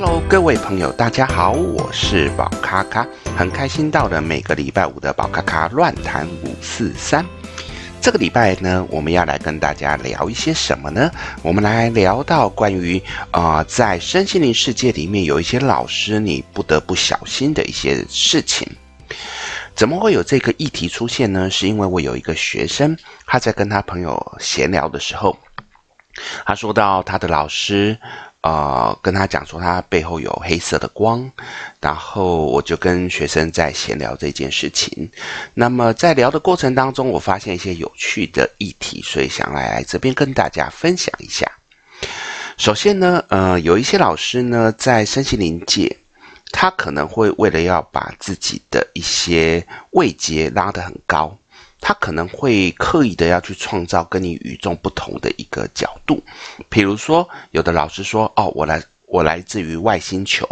[0.00, 3.04] Hello，各位朋友，大家好，我是宝咖咖，
[3.36, 7.26] 很开心到了每个礼拜五的宝咖咖乱谈五四三。
[8.00, 11.10] 这个礼拜呢，我们要来跟大家聊一些什么呢？
[11.42, 18.70] 我们来聊到关于啊、在身心灵世界里面有一些老师你不得不小心的一些事情。
[19.74, 21.50] 怎么会有这个议题出现呢？
[21.50, 25.36] 是因为我有一个学生，他在跟他朋友闲聊的时候，
[26.46, 27.98] 他说到他的老师。
[28.40, 31.30] 呃，跟他讲说他背后有黑色的光，
[31.80, 35.10] 然后我就跟学生在闲聊这件事情。
[35.54, 41.50] 那么在聊的过程当中，我发现一些有趣的议题，所以想来来这边跟大家分享一下。
[42.56, 45.96] 首先呢，呃，有一些老师呢，在身心灵界，
[46.52, 51.36] 他可能会为了要把自己的一些位阶拉得很高。
[51.88, 56.22] 他可能会刻意的要去创造跟你与众不同的一个角度，
[56.68, 60.46] 比如说，有的老师说：“哦，我来，我来自于外星球，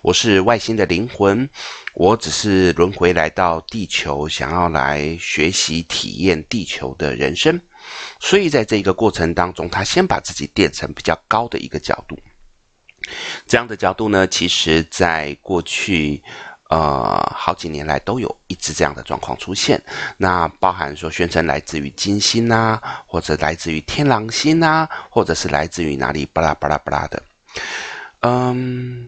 [0.00, 1.46] 我是外星的灵魂，
[1.92, 7.60] 我只是轮回来到地球，想要来学习体验地球的人生。”
[8.18, 12.18] 所以，在这个过程当中，他先把自己垫成比较高的一个角度。
[13.46, 16.22] 这样的角度呢，其实在过去。
[16.72, 19.78] 呃，好几年来都有一直这样的状况出现。
[20.16, 27.22] 那包含说宣称来自于金星啊，或者来自于天狼星啊，或者是来自于哪里巴拉巴拉巴拉的。
[28.20, 29.06] 嗯，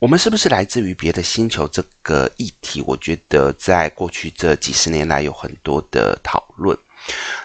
[0.00, 1.68] 我们是不是来自于别的星球？
[1.68, 6.76] 这个议题，我觉得在过去这几十年来有很多的讨论。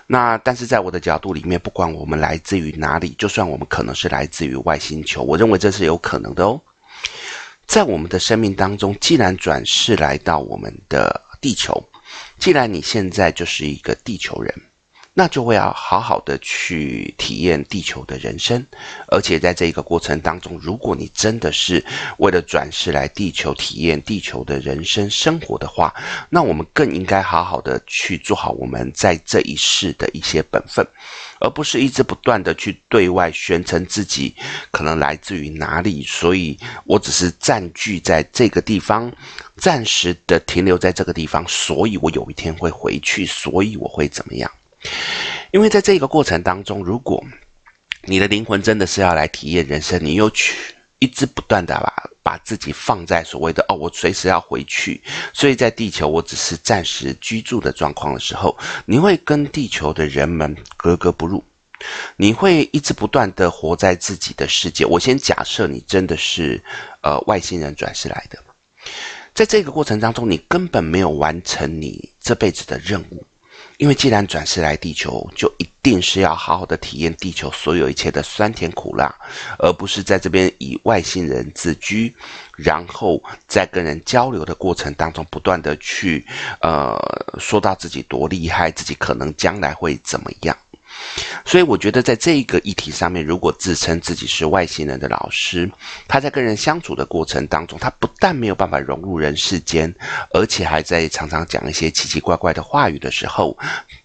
[0.07, 6.59] 那但是在我的角度里面，不管我们来自于哪里，就算我们可能是来自于外星球，我认为这是有可能的哦。
[7.71, 11.81] 在我们的生命当中，既然转世来到我们的地球，
[12.37, 14.53] 既然你现在就是一个地球人。
[15.13, 18.65] 那就会要好好的去体验地球的人生，
[19.07, 21.83] 而且在这个过程当中，如果你真的是
[22.17, 25.93] 为了转世来地球体验地球的人生生活的话，
[26.29, 30.87] 那我们更应该好好的去做好我们在这一世的一些本分，
[31.41, 34.33] 而不是一直不断的去对外宣称自己
[34.71, 39.11] 可能来自于哪里，所以我只是占据在这个地方，
[39.57, 44.49] 暂时的停留在这个地方，所以我有一天会回去，所以我会怎么样？
[45.51, 47.23] 因为在这个过程当中，如果
[48.03, 50.55] 你的灵魂真的是要来体验人生，你又去
[50.99, 55.01] 一直不断的把把自己放在所谓的哦，我随时要回去，
[55.33, 61.43] 所以在地球我只是暂时居住的状况的时候，你会跟地球的人们格格不入，
[62.15, 64.85] 你会一直不断的活在自己的世界。
[64.85, 66.63] 我先假设你真的是
[67.01, 68.39] 呃外星人转世来的，
[69.33, 73.23] 在这个过程当中，你根本没有完成你这辈子的任务。
[73.81, 79.11] 因为既然转世来地球，就一定是要好好的体验地球所有一切的酸甜苦辣，
[79.57, 82.15] 而不是在这边以外星人自居，
[82.55, 86.23] 然后在跟人交流的过程当中不断的去，
[86.61, 86.95] 呃，
[87.39, 90.55] 说到自己多厉害，自己可能将来会怎么样。
[91.45, 95.69] 所以我觉得，在这一个议题上面，如果自称自己是外星人的老师，
[96.07, 99.93] 他在跟人相处的过程当中，他不但没有办法融入人世间，
[100.33, 103.57] 而且还在常常讲一些奇奇怪怪的话语的时候，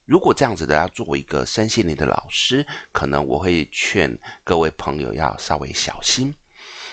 [0.04, 6.34] 如果这样子的要作为一个身心灵的老师，可能我会劝各位朋友要稍微小心。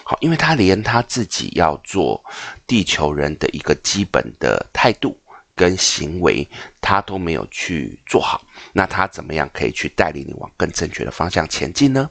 [0.03, 2.22] 好，因为他连他自己要做
[2.68, 5.18] 地球人的一个基本的态度。
[5.56, 6.47] 跟行为，
[6.81, 12.09] 他都没有去做好，那他怎么样可以去带领你往更正确的方向前进呢？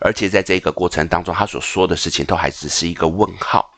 [0.00, 3.70] 而且在这个过程当中，他所说的事情都还只是一个问号，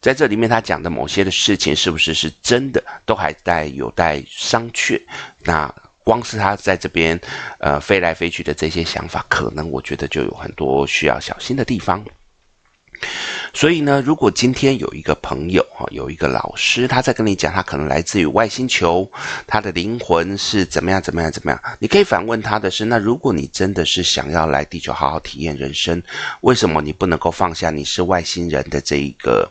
[0.00, 5.00] 在这里面他讲的某些的事情是不是是真的，都还带有待商榷。
[5.40, 5.72] 那
[6.04, 7.18] 光是他在这边
[7.58, 12.04] 呃飞来飞去的这些想法，可能我觉得就有很多需要小心的地方。
[13.56, 19.10] 所以呢，如果今天有一个朋友哈，有一个老师，他在跟你讲，他可能来自于外星球，
[19.46, 26.02] 他的灵魂是怎么样怎么样怎么样，你可以反问他的是：那如果你真的是想要来地球好好体验人生，
[26.42, 29.50] 为什么你不能够放下你是外星人的这一个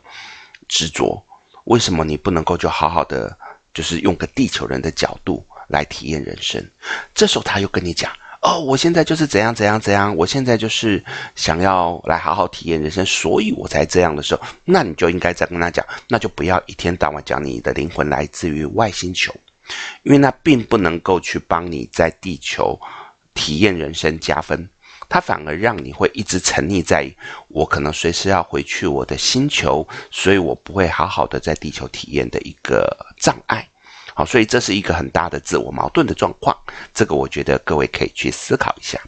[0.68, 1.26] 执着？
[1.64, 3.36] 为什么你不能够就好好的，
[3.74, 6.64] 就是用个地球人的角度来体验人生？
[7.16, 8.12] 这时候他又跟你讲。
[8.46, 11.04] 哦，我现在就是怎样怎样怎样，我现在就是
[11.36, 19.34] 想要来好好体验人生，所以我才这样的时候，那你就应该再跟他讲，那就不要一天到晚讲你的灵魂来自于外星球，
[20.04, 22.80] 因为那并不能够去帮你在地球
[23.34, 24.70] 体验人生加分，
[25.10, 27.12] 它反而让你会一直沉溺在
[27.48, 33.68] 我可能随时要回去我的星球，所以我不会好好的在地球体验的一个障碍。
[34.16, 36.58] 好，所以这是一个很大的自我矛盾的状况，
[36.94, 39.00] 这个我觉得各位可以去思考一下。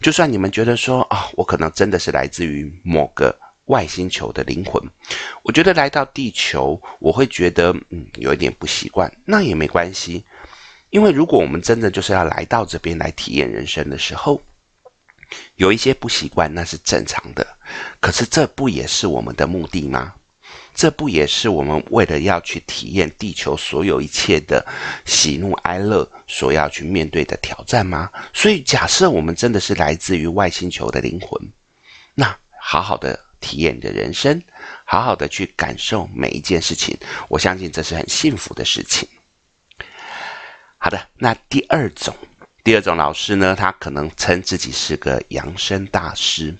[0.00, 3.34] 就算你们觉得说啊、我可能真的是来自于某个
[3.66, 4.82] 外星球的灵魂。
[5.42, 10.22] 我觉得来到地球，我会觉得嗯有一点不习惯，那也没关系，
[10.90, 14.42] 因为如果我们真的就是要来到这边来体验人生的时候，
[15.56, 17.46] 有一些不习惯，那是正常的。
[18.00, 20.12] 可是这不也是我们的目的吗？
[20.74, 24.64] 这不也是我们为了要去体验地球所有一切的
[25.04, 28.10] 喜怒哀乐所要去面对的挑战吗？
[28.32, 31.40] 所以，假设我们真的是来自于外星球的灵魂，
[32.14, 34.42] 那好好的体验你的人生，
[34.84, 36.96] 好好的去感受每一件事情，
[37.28, 39.08] 我相信这是很幸福的事情。
[40.78, 42.16] 好的，那第二种，
[42.64, 46.56] 第二种老师呢，他可能称自己是个扬升大师。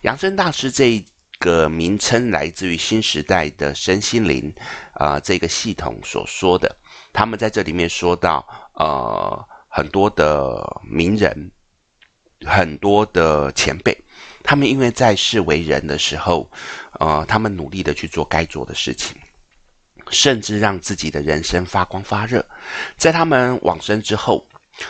[0.00, 1.04] 扬升大师这一
[1.42, 4.54] 个名称来自于新时代的身心灵
[4.92, 6.76] 啊、这个系统所说的，
[7.12, 11.50] 他们在这里面说到，呃，很多的名人，
[12.46, 14.00] 很多的前辈，
[14.44, 16.48] 他们因为在世为人的时候，
[17.00, 19.20] 呃，他们努力的去做该做的事情，
[20.10, 22.46] 甚至让自己的人生发光发热，
[22.96, 24.46] 在他们往生之后，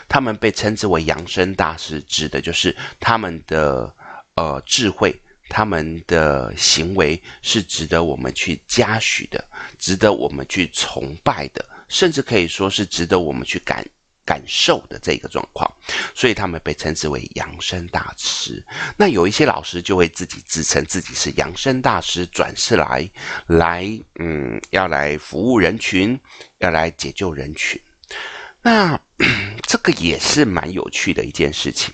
[0.06, 3.96] 他们被称之为扬升大师，指的就是他们的
[4.34, 5.18] 呃智慧。
[5.52, 9.44] 他们的行为是值得我们去嘉许的，
[9.78, 13.84] 值得我们去崇拜的，甚至可以说是值得我们去感
[14.24, 15.70] 感受的这个状况。
[16.14, 18.64] 所以他们被称之为扬升大师。
[18.96, 23.08] 那有一些老师就会自己自称自己是扬升大师，转世来
[23.46, 23.86] 来，
[24.18, 26.18] 嗯，要来服务人群，
[26.58, 27.78] 要来解救人群。
[28.62, 28.98] 那
[29.66, 31.92] 这个也是蛮有趣的一件事情，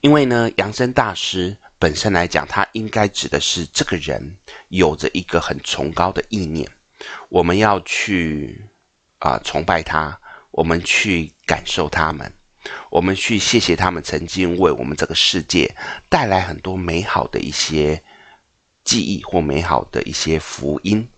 [0.00, 1.56] 因为呢，扬升大师。
[1.78, 4.36] 本身来讲，他应该指的是这个人
[4.68, 6.70] 有着一个很崇高的意念，
[7.30, 8.60] 我们要去
[9.18, 10.20] 啊、崇拜他，
[10.50, 12.30] 我们去感受他们，
[12.90, 15.74] 我们去谢谢他们曾经为我们这个世界
[16.10, 18.02] 带来很多美好的一些
[18.84, 21.08] 记忆或美好的一些福音。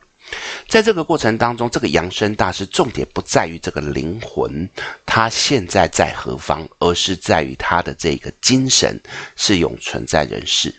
[0.68, 4.70] 在这个过程当中，这个扬升大师重点不在于这个灵魂，
[5.14, 8.98] 他现在在何方，而是在于他的这个精神
[9.36, 10.74] 是永存在人世。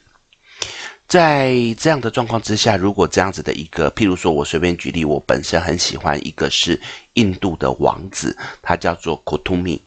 [1.07, 6.81] 在这样的状况之下，如果这样子的一个，譬如说我随便举例，我本身很喜欢一个是
[7.13, 9.79] 印度的王子，他叫做库图米。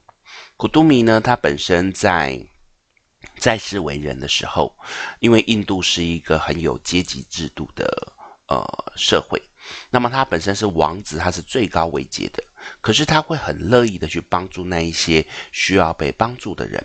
[0.57, 2.41] 库图米呢，他本身在
[3.41, 4.73] 在世为人的时候，
[5.19, 8.13] 因为印度是一个很有阶级制度的
[8.47, 9.43] 呃社会。
[9.91, 12.43] 那么他本身是王子，他是最高位阶的，
[12.81, 16.85] 可是他会很乐意的去帮助那一些需要被帮助的人，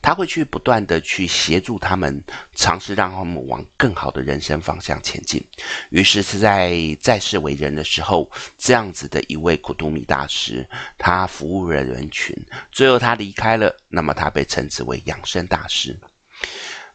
[0.00, 2.22] 他会去不断的去协助他们，
[2.54, 5.42] 尝试让他们往更好的人生方向前进。
[5.90, 10.68] 于是是在在世为人的时候，这样子的一位库图米大师，
[10.98, 12.36] 他服务了人群，
[12.70, 15.98] 最后他离开了，那么他被称之为养生大师。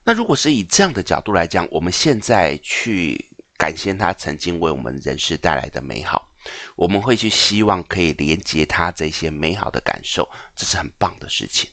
[0.03, 3.25] 那如果是以这样的角度来讲，我们现在去。
[3.57, 6.31] 感谢他曾经为我们人世带来的美好，
[6.75, 11.69] 我们会去希望可以连接他这些美好的感受，这是很棒的事情。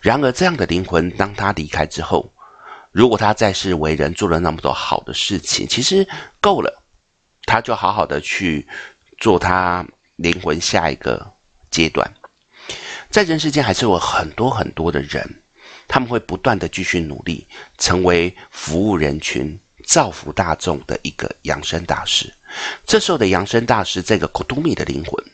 [0.00, 2.30] 然而，这样的灵魂当他离开之后，
[2.90, 6.06] 如果他在世为人做了那么多好的事情，其实
[6.40, 6.82] 够了，
[7.46, 8.66] 他就好好的去
[9.16, 9.86] 做他
[10.16, 11.32] 灵魂下一个
[11.70, 12.12] 阶段。
[13.10, 15.42] 在人世间还是有很多很多的人，
[15.86, 17.46] 他们会不断的继续努力，
[17.78, 19.58] 成为服务人群。
[19.84, 22.32] 造福大众的一个扬升大师，
[22.86, 25.24] 这时候的扬升大师，这个 kotomi 的灵魂，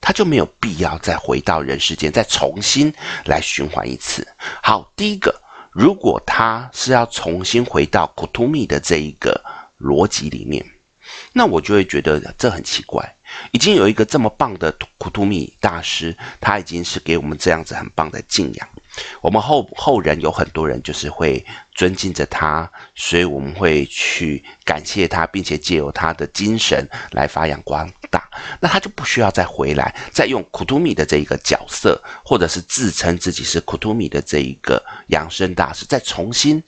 [0.00, 2.92] 他就没有必要再回到人世间，再重新
[3.24, 4.26] 来循环一次。
[4.62, 5.34] 好，第一个，
[5.70, 9.40] 如果他是要重新回到 kotomi 的这一个
[9.80, 10.64] 逻辑里面，
[11.32, 13.16] 那我就会觉得这很奇怪。
[13.50, 18.68] 已经有一个这么棒的库图米大师，他已经是给我们这样子很棒的敬仰。
[19.20, 28.28] 我们后后人有很多人就是会尊敬着他，所以我们会去感谢他，并且借由他的精神来发扬光大。
[28.60, 36.62] 那他就不需要再回来，再用库图米的这一个角色，或者是自称自己是库图米的这一个养生大师，再重新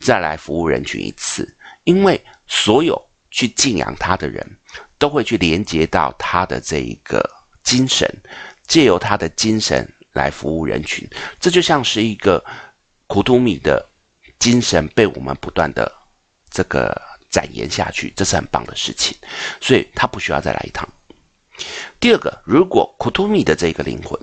[0.00, 1.54] 再来服务人群一次。
[1.84, 4.58] 因为所有去敬仰他的人，
[4.98, 7.28] 都会去连接到他的这一个
[7.62, 8.08] 精神，
[8.66, 9.92] 借由他的精神。
[10.12, 11.06] 来服务人群，
[11.38, 12.42] 这就像是一个
[13.06, 13.84] 库图米的
[14.38, 15.92] 精神被我们不断的
[16.48, 16.98] 这个
[17.28, 19.14] 展延下去，这是很棒的事情，
[19.60, 20.88] 所以他不需要再来一趟。
[22.00, 24.18] 第二个，如果库图米的这个灵魂，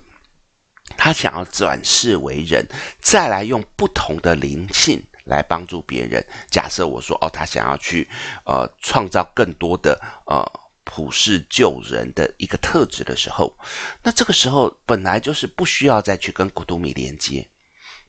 [0.97, 2.67] 他想要转世为人，
[2.99, 6.25] 再来用不同的灵性来帮助别人。
[6.49, 8.09] 假设我说哦，他想要去
[8.45, 10.62] 呃创造更多的呃。
[10.83, 13.55] 普世救人的一个特质的时候，
[14.01, 17.49] 那这个时候本来就是不需要再去跟古都米连接，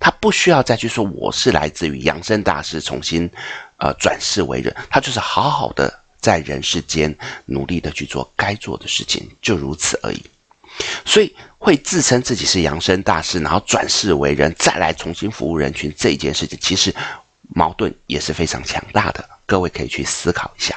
[0.01, 3.31] 他不需要再去说我是来自于扬升大师重新
[3.79, 7.17] 呃转世为人，他就是好好的在人世间
[7.47, 10.23] 努力的去做该做的事情，就如此而已。
[11.05, 16.93] 所以会自称自己是扬升大师，然后转世为人，再来重新服务人群这一件事情，其实
[17.55, 19.25] 矛盾也是非常强大的。
[19.47, 20.77] 各位可以去思考一下。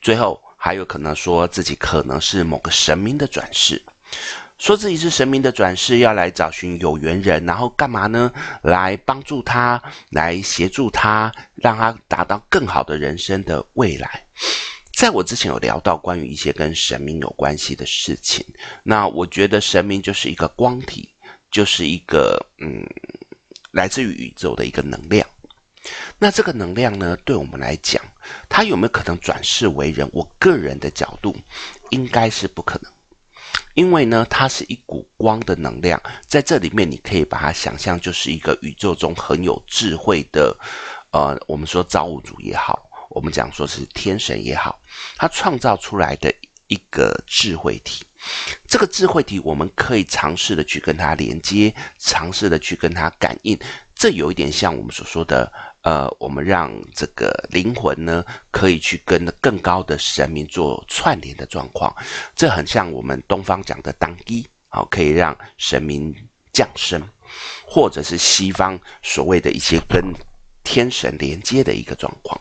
[0.00, 3.82] 最后还有可能说自己可能是某个神明的转世，
[4.58, 8.30] 说自己是神明的转世，要来找寻有缘人，然后干嘛呢？
[8.60, 14.22] 来帮助他，来协助他，让他达到更好的人生的未来。
[14.92, 18.44] 在我之前有聊到关于一些跟神明有关系的事情，
[18.82, 21.08] 那我觉得神明就是一个光体，
[21.50, 22.86] 就是一个嗯，
[23.70, 25.26] 来自于宇宙的一个能量。
[26.22, 28.00] 那这个能量呢，对我们来讲，
[28.46, 30.06] 它有没有可能转世为人？
[30.12, 31.34] 我个人的角度，
[31.88, 32.92] 应该是不可能，
[33.72, 40.54] 因为呢，它是一股光的能量，在这里面你可以把它想象就是一个宇宙中很有智慧的，
[41.10, 42.86] 呃，我们说造物主也好。
[43.08, 44.78] 我们讲说是天神也好，
[45.16, 46.32] 它创造出来的
[46.68, 48.04] 一个智慧体，
[48.68, 53.58] 这个智慧体我们可以尝试的去跟它连接，尝试的去跟它感应。
[54.00, 55.52] 这有一点像我们所说的，
[55.82, 61.94] 呃，我们让这个灵魂呢，可以去跟更高的神明做串联的状况。
[62.34, 66.16] 这很像我们东方讲的当一，好，可以让神明
[66.50, 67.06] 降生，
[67.66, 70.14] 或者是西方所谓的一些跟
[70.64, 72.40] 天神连接的一个状况。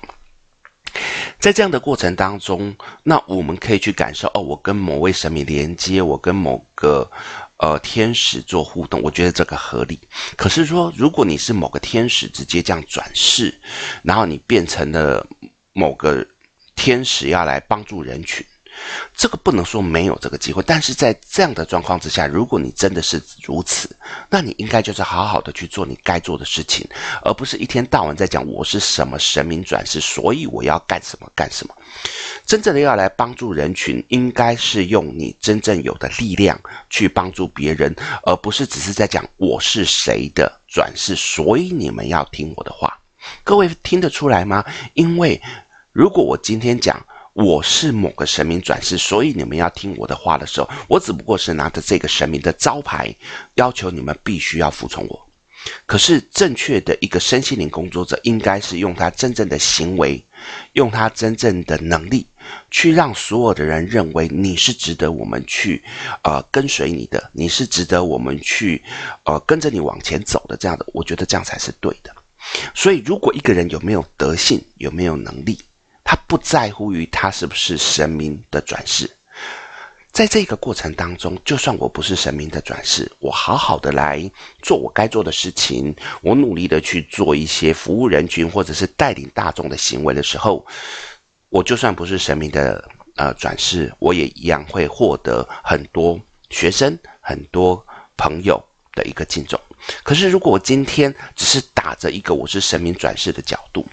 [1.39, 7.10] 在这样的过程当中，那我们可以去感受哦，我跟某位神明连接，我跟某个
[7.58, 9.98] 呃天使做互动，我觉得这个合理。
[10.36, 13.53] 可是说，如果你是某个天使直接这样转世，
[14.03, 15.25] 然后你变成了
[15.72, 16.25] 某个
[16.75, 18.46] 天使要来帮助人群。
[19.16, 23.90] 这个不能说没有这个机会，但是在这样的状况之下，如果你真的是如此，
[24.30, 26.88] 那你应该就是好好的去做你该做的事情，
[27.22, 31.76] 而不是一天到晚在讲我是什么神明转世，所以我要干什么干什么。
[32.46, 36.60] 真正的要来帮助人群，应该是用你真正有的力量
[36.90, 37.94] 去帮助别人，
[38.24, 42.98] 而不是只是在讲我是谁的转世，所以你们要听我的话。
[43.44, 44.64] 各位听得出来吗？
[44.94, 45.42] 因为
[45.92, 47.06] 如果我今天讲。
[47.41, 53.15] 我是某个神明转世，所以你们要听我的话的时候，我只不过是拿着这个神明的招牌，
[53.55, 55.25] 要求你们必须要服从我。
[55.86, 60.22] 可是正确的一个身心灵工作者，应该是用他真正的行为，
[60.74, 62.27] 用他真正的能力，
[62.69, 65.81] 去让所有的人认为你是值得我们去，
[66.24, 68.84] 呃，跟随你的，你是值得我们去，
[69.24, 70.58] 呃，跟着你往前走的。
[70.58, 72.13] 这样的，我觉得这样才是对的。
[72.75, 75.58] 所以，如果一个人有没有德性，有没有能力，
[76.10, 79.08] 他不在乎于他是不是神明的转世，
[80.12, 84.20] 在这个过程当中，就算我不是神明的转世，我好好的来
[84.63, 90.66] 做我该做的事情，我努力的去做一些服务人群或者是带领大众的行为的时候，
[91.50, 97.86] 我就算不是神明的呃转世，我也一样会获得很多学生、很多
[98.18, 98.60] 朋友
[99.00, 99.58] 的一个敬重。
[100.03, 103.86] 可是，如果我今天只是打着一个我是神明转世的角度，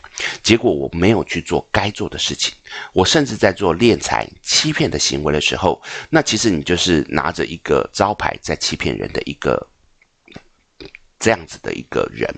[0.43, 2.53] 结果我没有去做该做的事情，
[2.93, 9.65] 我甚至在做敛财、欺骗的行为的时候，那其实你就是拿着一个招牌在欺骗人的一个
[11.21, 12.29] 这样子的一个人。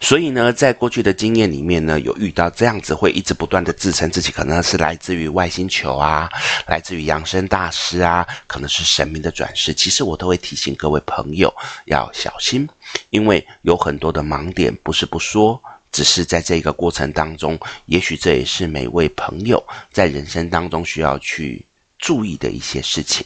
[0.00, 6.28] 所以呢，在过去的经验里面呢，有遇到这样子会一直不断的自称自己可能是来自于外星球啊，
[6.66, 9.72] 来自于扬升大师啊，可能是神明的转世。
[9.72, 11.52] 其实我都会提醒各位朋友
[11.86, 12.68] 要小心，
[13.10, 21.64] 因为有很多的盲点，不是不说，只是在这个过程当中，也许这也是每位朋友在人生当中需要去
[21.98, 23.24] 注意的一些事情。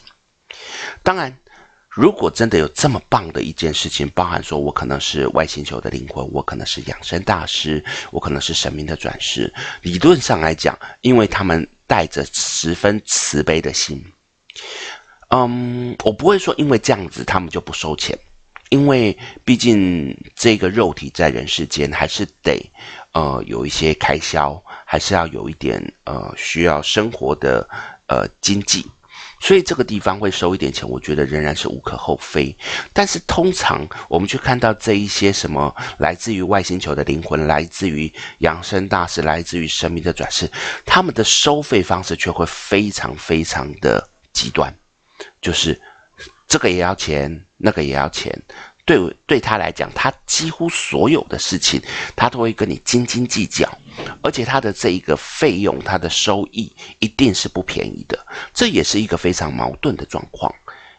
[1.03, 1.37] 当然。
[1.95, 14.03] 如果真的有这么棒的一件事情，包含说我可能是外星球的灵魂，我可能是养生大师，我可能是神明的转世，理论上来讲，因为他们带着十分慈悲的心，
[15.29, 18.17] 嗯，我不会说因为这样子他们就不收钱，
[18.69, 22.59] 因为毕竟这个肉体在人世间还是得
[23.11, 27.69] 呃有一些开销，还是要有一点呃需要生活的
[28.07, 28.83] 呃经济。
[29.43, 32.55] 所以这个地方会收一点钱，我觉得仍然是无可厚非。
[32.93, 40.49] 但是通常我们去看到这一些什么来自于外星球的灵魂，来自于扬升大师，来自于神明的转世，
[40.85, 44.73] 他们的收费方式却会非常非常的极端，
[45.41, 45.77] 就是
[46.47, 48.41] 这个也要钱，那个也要钱。
[48.85, 51.81] 对对他来讲，他几乎所有的事情，
[52.15, 53.69] 他都会跟你斤斤计较，
[54.21, 58.19] 而且他的这一个费用，他的收益一定是不便宜的。
[58.53, 60.53] 这也是一个非常矛盾的状况，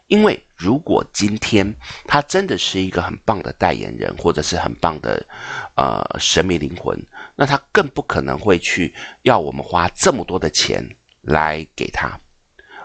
[0.07, 1.75] 因为如果今天
[2.07, 5.27] 他真的是一个很棒的代言人，或者是很棒的
[5.75, 6.99] 呃神秘灵魂，
[7.37, 12.19] 那他更不可能会去要我们花这么多的钱来给他。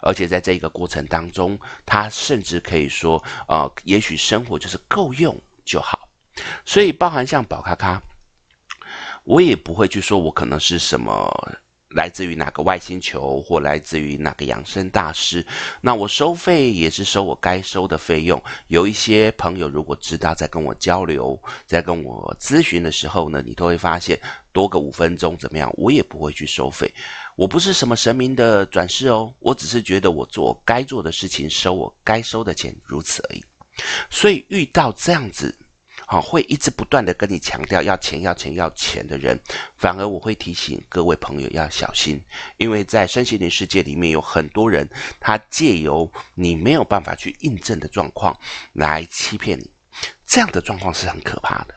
[0.01, 6.09] 而且在这个过程当中，他甚至可以说，呃，也许生活就是够用就好。
[6.65, 8.01] 所以，包含像宝咖咖，
[9.23, 11.59] 我也不会去说我可能是什么。
[11.89, 15.46] 来自于哪个外星球，或来自于哪个养生大师？
[15.81, 18.41] 那我收费也是收我该收的费用。
[18.67, 24.19] 有一些朋友如果知道在跟我交流，在跟我咨询的时候呢，你都会发现
[24.51, 26.91] 多个五分钟怎么样，我也不会去收费。
[27.36, 33.43] 我不是什么神明的转世哦，我只是觉得我做该做的事情，收我该收的钱，如此而已。
[34.10, 35.58] 所以遇到这样子。
[36.11, 39.39] 好，会一直不断的跟你强调要钱、要钱、要钱的人，
[39.77, 42.19] 反而我会提醒各位朋友要小心，
[42.57, 44.89] 因为在身心灵世界里面有很多人，
[45.19, 48.35] 他借由你没有办法去印证的状况
[48.73, 49.69] 来欺骗你，
[50.25, 51.75] 这样的状况是很可怕的。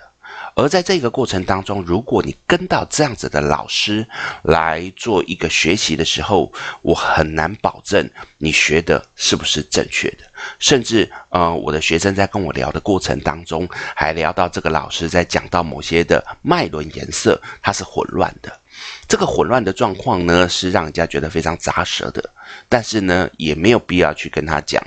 [0.54, 4.06] 而在这个过程当中，如果你跟到这样子的老师
[4.42, 10.18] 来做一个学习的时候，我很难保证你学的是不是正确的。
[10.59, 18.61] 甚至，呃，我的学生在跟我聊的过程当中，还聊到这个老师在讲到某些的脉轮颜色，它是混乱的。
[19.06, 22.30] 这个混乱的状况呢，是让人家觉得非常杂舌的。
[22.68, 24.82] 但是呢，也没有必要去跟他讲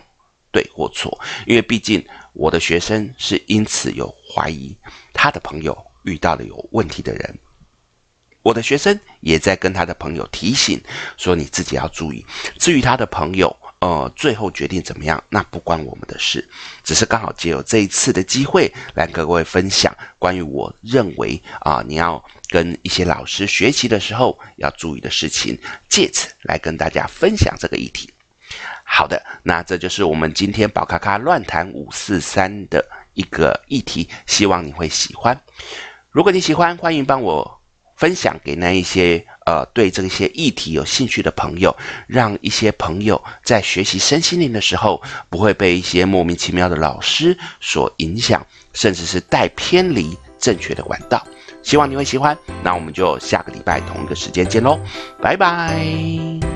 [0.52, 4.76] 对或错，因为毕竟我的学生是因此有怀疑。
[5.26, 7.40] 他的朋友遇到了有问题的人，
[8.44, 10.80] 我的学生也在跟他的朋友提醒
[11.18, 12.24] 说：“你自己要注意。”
[12.60, 16.48] 至于他的朋友，呃，最后决定怎么样，那不关我们的事，
[16.84, 25.60] 只是刚好借由这一次的机会来跟各位分享关于我认为啊，你要跟一些老师学习的时候要注意的事情，
[25.90, 28.14] 借此来跟大家分享这个议题。
[28.84, 32.88] 好的，那这就是我们今天宝咖咖乱谈五四三的。
[33.16, 35.42] 一个议题，希望你会喜欢。
[36.12, 37.60] 如果你喜欢，欢迎帮我
[37.96, 41.76] 分享给那一些呃对这些议题有兴趣的朋友，
[42.08, 51.26] 让一些朋友在学习身心灵的时候，不会被一些莫名其妙的老师所影响，甚至是带偏离正确的管道。
[51.64, 52.38] 希望你会喜欢。
[52.62, 54.80] 那我们就下个礼拜同一个时间见喽，
[55.20, 56.55] 拜拜。